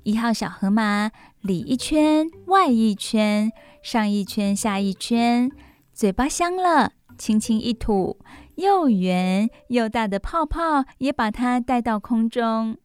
[0.03, 1.11] 一号小河马
[1.42, 3.52] 里一圈，外一圈。
[3.82, 5.50] 上一圈，下一圈，
[5.94, 8.20] 嘴巴香了，轻轻一吐，
[8.56, 12.78] 又圆又大的泡泡也把它带到空中。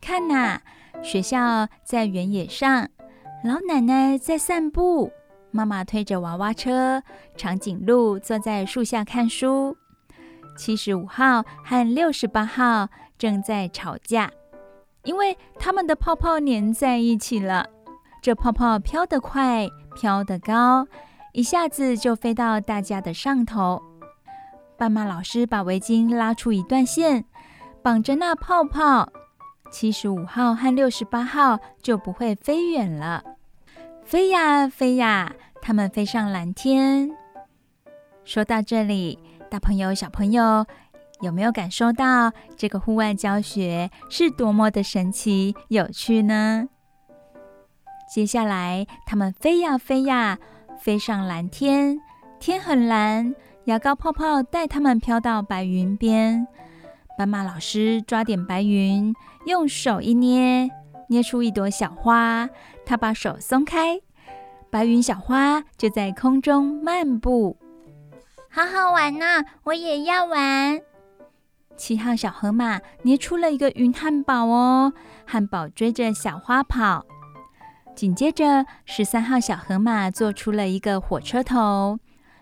[0.00, 0.62] 看呐，
[1.02, 2.88] 学校在原野上。
[3.42, 5.10] 老奶奶在散步，
[5.50, 7.02] 妈妈推着娃娃车，
[7.36, 9.76] 长颈鹿坐在树下看书。
[10.58, 12.86] 七十五号和六十八号
[13.16, 14.30] 正在吵架，
[15.04, 17.66] 因为他们的泡泡粘在一起了。
[18.20, 20.86] 这泡泡飘得快，飘得高，
[21.32, 23.80] 一下子就飞到大家的上头。
[24.76, 27.24] 斑马老师把围巾拉出一段线，
[27.82, 29.10] 绑着那泡泡。
[29.70, 33.22] 七十五号和六十八号就不会飞远了。
[34.04, 37.10] 飞呀飞呀，它们飞上蓝天。
[38.24, 39.18] 说到这里，
[39.48, 40.66] 大朋友、小朋友
[41.20, 46.68] 有没有感受到这个户外教学是多么的神奇、有趣呢？
[48.12, 50.38] 接下来，它们飞呀飞呀，
[50.80, 52.00] 飞上蓝天，
[52.40, 56.46] 天很蓝，牙膏泡泡带它们飘到白云边。
[57.20, 59.14] 斑马老师抓点白云，
[59.44, 60.70] 用手一捏，
[61.10, 62.48] 捏出一朵小花。
[62.86, 64.00] 他把手松开，
[64.70, 67.58] 白云小花就在空中漫步，
[68.48, 69.44] 好好玩呢！
[69.64, 70.80] 我也要玩。
[71.76, 74.94] 七号小河马捏出了一个云汉堡哦，
[75.26, 77.04] 汉堡追着小花跑。
[77.94, 81.98] 紧接着，十三号小河马做出了一个火车头，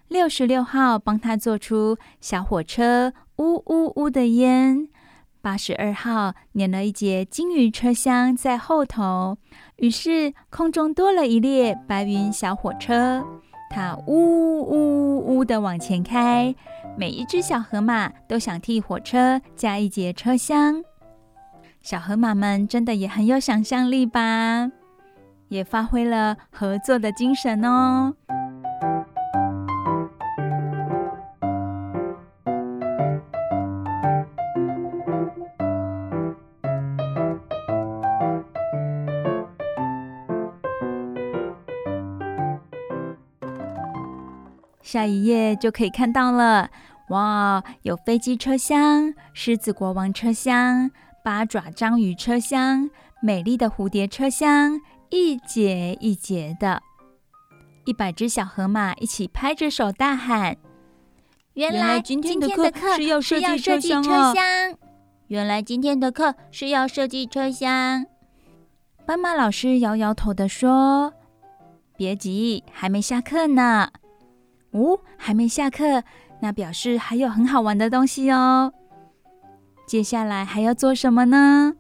[0.07, 3.13] 六十六号帮他做出小火车。
[3.39, 4.89] 呜呜呜的烟，
[5.41, 9.39] 八十二号粘了一节金鱼车厢在后头，
[9.77, 13.25] 于是空中多了一列白云小火车，
[13.71, 16.53] 它呜呜呜的往前开，
[16.97, 20.83] 每一只小河马都想替火车加一节车厢。
[21.81, 24.73] 小河马们真的也很有想象力吧？
[25.47, 28.17] 也发挥了合作的精神哦。
[44.91, 46.71] 下一页就可以看到了，
[47.11, 50.91] 哇，有飞机车厢、狮子国王车厢、
[51.23, 52.89] 八爪章鱼车厢、
[53.21, 54.81] 美丽的蝴蝶车厢，
[55.11, 56.83] 一节一节的，
[57.85, 60.57] 一百只小河马一起拍着手大喊
[61.53, 63.79] ：“原来今天的课是要设计车
[64.33, 64.35] 厢！
[65.27, 68.07] 原来今天的课是要设计车厢！”
[69.05, 71.13] 斑马老师摇摇头地说
[71.95, 73.91] ：“别急，还没下课呢。”
[74.73, 76.03] 哦，还没下课，
[76.41, 78.73] 那表示还有很好玩的东西哦。
[79.87, 81.75] 接下来还要做什么呢？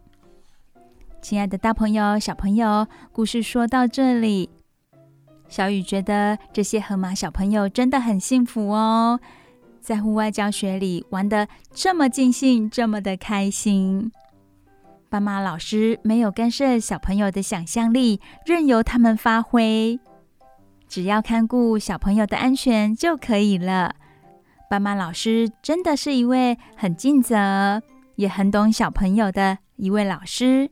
[1.20, 4.48] 亲爱的大朋友、小朋友，故事说到这里，
[5.48, 9.20] 小雨觉得这些河马小朋友真的很幸福哦，
[9.80, 14.10] 在户外教学里玩得这么尽兴，这么的开心。
[15.10, 19.98] 斑马老师没有干涉小朋友的想象力，任由他们发挥。
[20.88, 23.94] 只要看顾小朋友的安全就可以了。
[24.70, 27.82] 斑马老师真的是一位很尽责，
[28.16, 30.70] 也很懂小朋友的一位老师。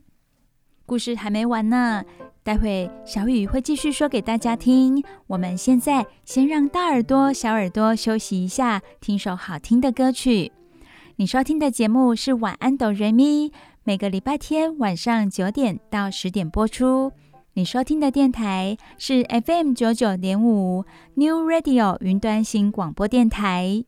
[0.85, 2.03] 故事还没完呢，
[2.43, 5.03] 待会小雨会继续说给大家听。
[5.27, 10.51] 我们现在先让大耳朵、小耳朵休息一下，听首好听的歌曲。
[11.17, 13.49] 你收听的节目是《晚安，哆瑞咪》，
[13.83, 17.11] 每个礼拜天晚上九点到十点播出。
[17.57, 20.85] 你收听的电台是 FM 九九点五
[21.15, 23.83] New Radio 云端新广播电台。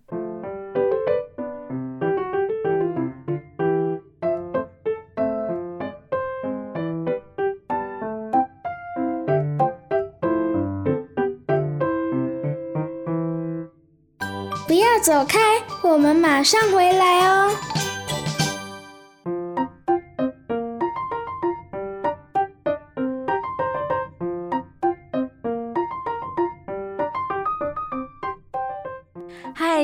[14.67, 15.39] 不要走开，
[15.83, 17.51] 我们马上回来哦。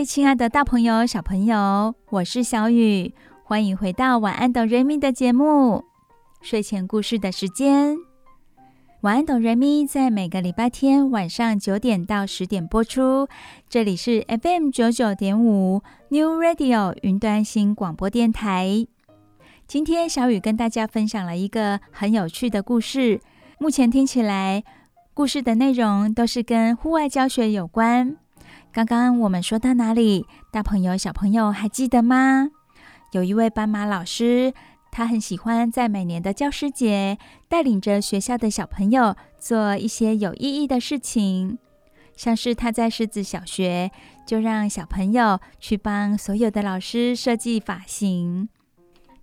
[0.06, 3.12] 亲爱的大朋友、小朋友，我是小雨，
[3.43, 5.84] 欢迎回到晚安，哆瑞咪的节目。
[6.41, 7.97] 睡前故事的时间，
[9.01, 13.28] 晚安，哆瑞咪在每个礼拜天晚上九点到十点播出。
[13.68, 18.86] 这里是 FM 九九点五 New Radio 云端新广播电台。
[19.68, 23.20] 今天小雨跟大家分享了一个很有趣的故事。
[23.58, 24.64] 目前听起来，
[25.16, 28.18] 故事的内容都是跟户外教学有关。
[28.76, 30.26] 刚刚我们说到哪里？
[30.51, 32.49] 大朋友、小朋友还记得吗？
[33.13, 34.53] 有一位斑马老师，
[34.91, 37.17] 他很喜欢在每年的教师节
[37.47, 41.57] 带领着学校的小朋友做一些有意义的事情，
[42.17, 43.91] 像是他在狮子小学
[44.28, 48.49] 就让小朋友去帮所有的老师设计发型，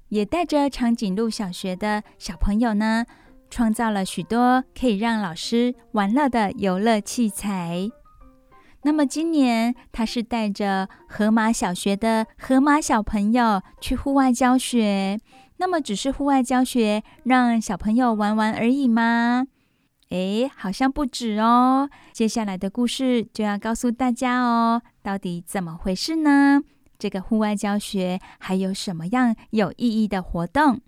[0.08, 3.04] 也带着长颈鹿小学的小朋友呢，
[3.50, 7.90] 创造了许多可以让老师玩乐的游乐器材。
[8.84, 15.18] 那么今年他是带着河马小学的河马小朋友去户外教学。
[15.58, 19.46] 那么只是户外教学，让小朋友玩玩而已吗？
[20.10, 21.88] 诶，好像不止哦。
[22.12, 26.60] 接下来的故事就要告诉大家哦，到底怎么回事呢？
[26.98, 30.80] 这个户外教学还有什么样有意义的活动？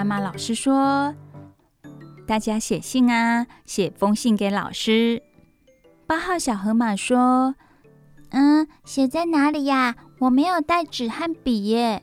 [0.00, 1.14] 斑马老师说
[2.26, 5.22] ：“大家写信啊，写封信给老师。”
[6.08, 7.54] 八号小河马说
[8.32, 9.96] ：“嗯，写在哪里呀？
[10.20, 12.02] 我没有带纸和笔耶。”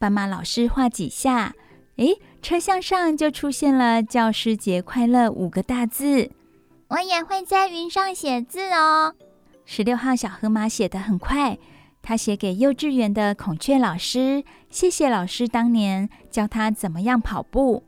[0.00, 1.54] 斑马老师画几下，
[1.96, 6.30] 诶，车厢上就出现了“教师节快乐”五个大字。
[6.88, 9.14] 我也会在云上写字哦。
[9.66, 11.58] 十六号小河马写得很快。
[12.06, 17.82] 他写给幼稚园的孔雀老师，谢谢老师当年教他怎么样跑步。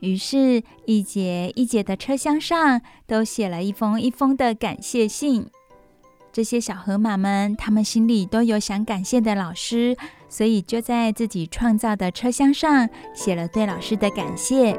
[0.00, 5.46] 于是，一节一节的车厢上都写了一封一封的感谢信。
[6.30, 9.96] 这些小河马们，他们心里都有想感谢的老师，
[10.28, 14.78] 所以就在自己创造的车厢上写了对老师的感谢。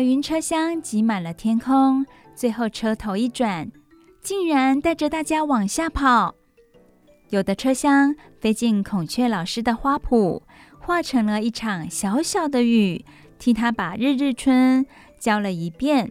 [0.00, 3.70] 白云车厢挤满了天空，最后车头一转，
[4.22, 6.34] 竟然带着大家往下跑。
[7.28, 10.40] 有的车厢飞进孔雀老师的花圃，
[10.78, 13.04] 化成了一场小小的雨，
[13.38, 14.86] 替他把日日春
[15.18, 16.10] 浇了一遍。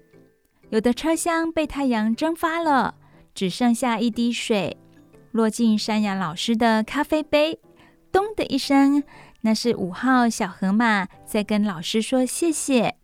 [0.69, 2.93] 有的车厢被太阳蒸发了，
[3.33, 4.77] 只剩下一滴水
[5.31, 7.59] 落进山羊老师的咖啡杯，
[8.11, 9.01] 咚的一声，
[9.41, 12.97] 那是五号小河马在跟老师说谢谢。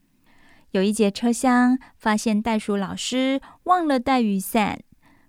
[0.76, 4.82] 有一节车厢发现袋鼠老师忘了带雨伞，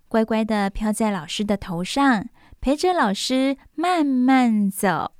[0.09, 2.25] 乖乖地飘在老师的头上，
[2.59, 5.13] 陪着老师慢慢走。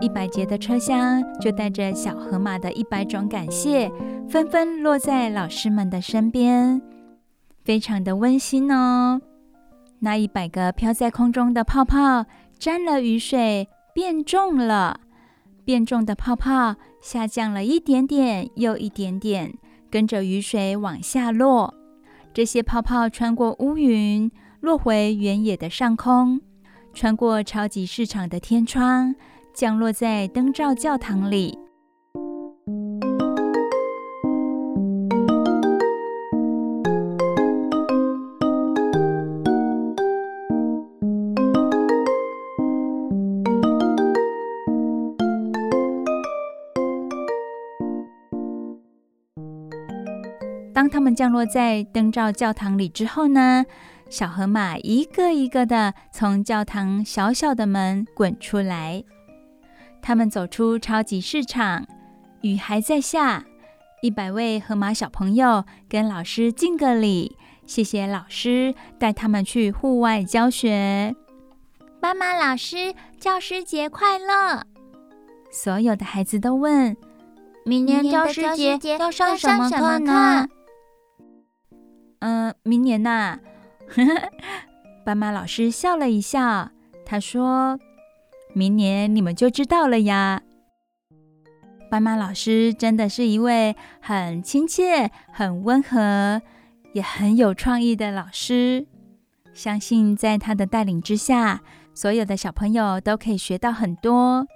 [0.00, 3.92] 一百节的车厢就带着小河马的一百种感谢。
[4.30, 6.80] 纷纷落在老师们的身边，
[7.62, 9.20] 非常的温馨哦。
[9.98, 12.24] 那一百个飘在空中的泡泡
[12.58, 15.00] 沾了雨水，变重了。
[15.64, 19.54] 变重的泡泡下降了一点点又一点点，
[19.90, 21.74] 跟着雨水往下落。
[22.32, 26.40] 这些泡泡穿过乌云，落回原野的上空，
[26.92, 29.14] 穿过超级市场的天窗，
[29.54, 31.58] 降落在灯罩教堂里。
[50.84, 53.64] 当他们降落在灯罩教堂里之后呢，
[54.10, 59.02] 小河马一个一个的从教堂小小的门滚出来。
[60.02, 61.86] 他们走出超级市场，
[62.42, 63.46] 雨还在下。
[64.02, 71.16] 一百位河马小朋友跟老师敬个礼，谢谢老师带他们去户外教学。
[71.98, 74.64] 斑马老师，教师节快乐！
[75.50, 76.94] 所有的孩子都问：
[77.64, 80.46] 明年教师节要上什么课呢？
[82.26, 83.40] 嗯、明年呐、啊，
[85.04, 86.70] 斑马老师笑了一笑，
[87.04, 87.78] 他说
[88.54, 90.40] ：“明年你们就知道了呀。”
[91.90, 96.40] 斑马老师真的是一位很亲切、很温和，
[96.94, 98.86] 也很有创意的老师。
[99.52, 101.60] 相信在他的带领之下，
[101.92, 104.46] 所有的小朋友都可以学到很多，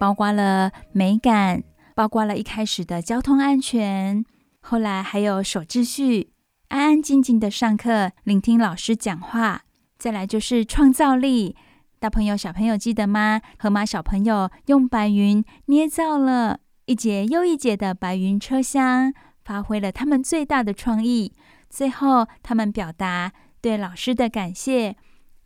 [0.00, 1.62] 包括了美感，
[1.94, 4.24] 包括了一开始的交通安全，
[4.60, 6.32] 后来还有守秩序。
[6.70, 9.62] 安安静静的上课，聆听老师讲话。
[9.98, 11.56] 再来就是创造力，
[11.98, 13.40] 大朋友、小朋友记得吗？
[13.58, 19.12] 河马小朋友用白云捏造了一节又一节的白云车厢，
[19.44, 21.32] 发挥了他们最大的创意。
[21.68, 24.96] 最后，他们表达对老师的感谢。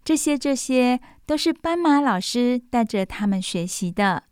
[0.05, 4.25] 这些这些都是斑马老师带着他们学习的。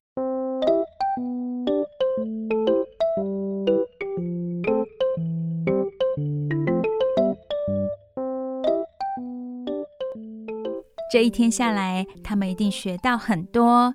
[11.12, 13.94] 这一天下来，他们一定学到很多。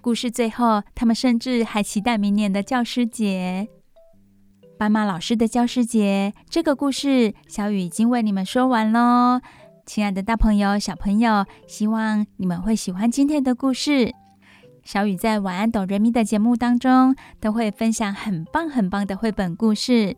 [0.00, 3.68] 故事最后，他们甚至还期待明年的教师节。
[4.76, 9.40] 斑马老师的教师节这个故事，小雨已经为你们说完喽。
[9.86, 14.12] 亲爱的大朋友、小朋友，希望你们会喜欢今天的故事。
[14.82, 20.16] 小雨在晚安，哆瑞咪的节目当中，都会分享很棒很棒的绘本故事。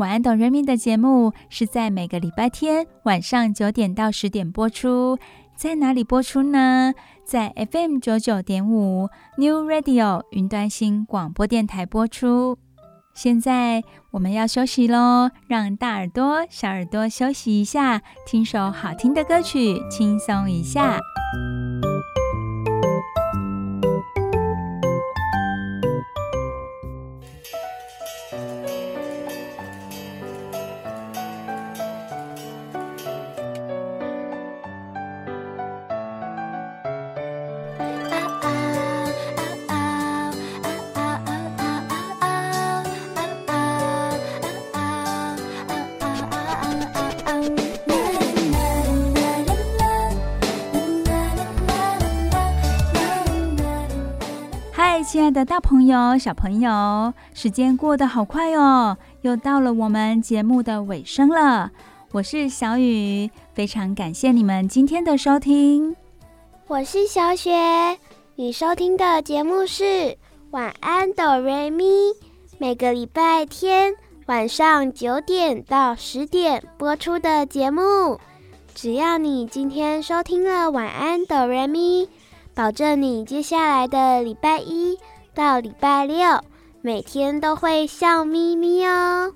[0.00, 5.18] 晚安，哆瑞咪的节目是在每个礼拜天晚上九点到十点播出，
[5.54, 6.94] 在哪里播出呢？
[7.22, 12.56] 在 FM 九九点五 New Radio 云端新广播电台播出。
[13.12, 20.98] 现在我们要休息喽，让大耳朵、小耳朵休息一下，听首好听的歌曲，轻松一下。
[55.10, 61.72] 亲爱的大朋友、小朋友，时间过得好快哦，又到了我们节目的尾声了。
[62.12, 65.96] 我是小雨，非常感谢你们今天的收听。
[66.68, 67.98] 我是小雪，
[68.36, 70.16] 你收听的节目是
[70.52, 71.84] 晚安哆瑞咪，
[72.58, 73.96] 每个礼拜天
[74.26, 78.20] 晚上九点到十点播出的节目。
[78.76, 82.08] 只要你今天收听了晚安哆瑞咪。
[82.60, 84.98] 保证你接下来的礼拜一
[85.34, 86.44] 到礼拜六
[86.82, 89.32] 每天都会笑眯眯哦。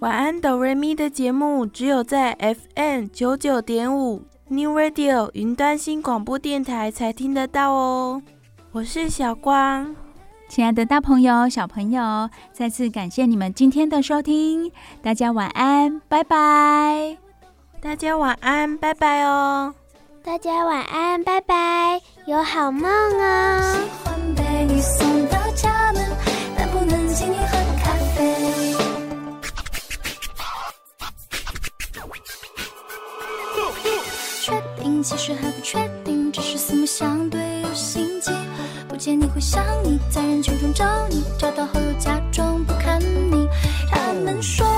[0.00, 2.36] 晚安哆瑞咪的节目只有在
[2.74, 8.20] FM 九九点五 New Radio 云端新广播电台才听得到哦。
[8.72, 9.96] 我是小光，
[10.46, 14.70] 亲爱的大朋友、小朋友，再次感谢你们今天的收听，
[15.00, 17.16] 大家晚安，拜拜。
[17.80, 19.74] 大家晚安，拜拜哦。
[20.22, 23.72] 大家晚安，拜拜，有好梦啊。
[23.72, 26.04] 喜欢被你送到家门，
[26.56, 28.74] 但不能请你喝咖啡。
[34.42, 38.32] 确定其实还不确定，只是四目相对有心悸。
[38.88, 43.48] 不见你会想你，在人群中找你，找到后又假装不看你。
[43.88, 44.75] 他们说。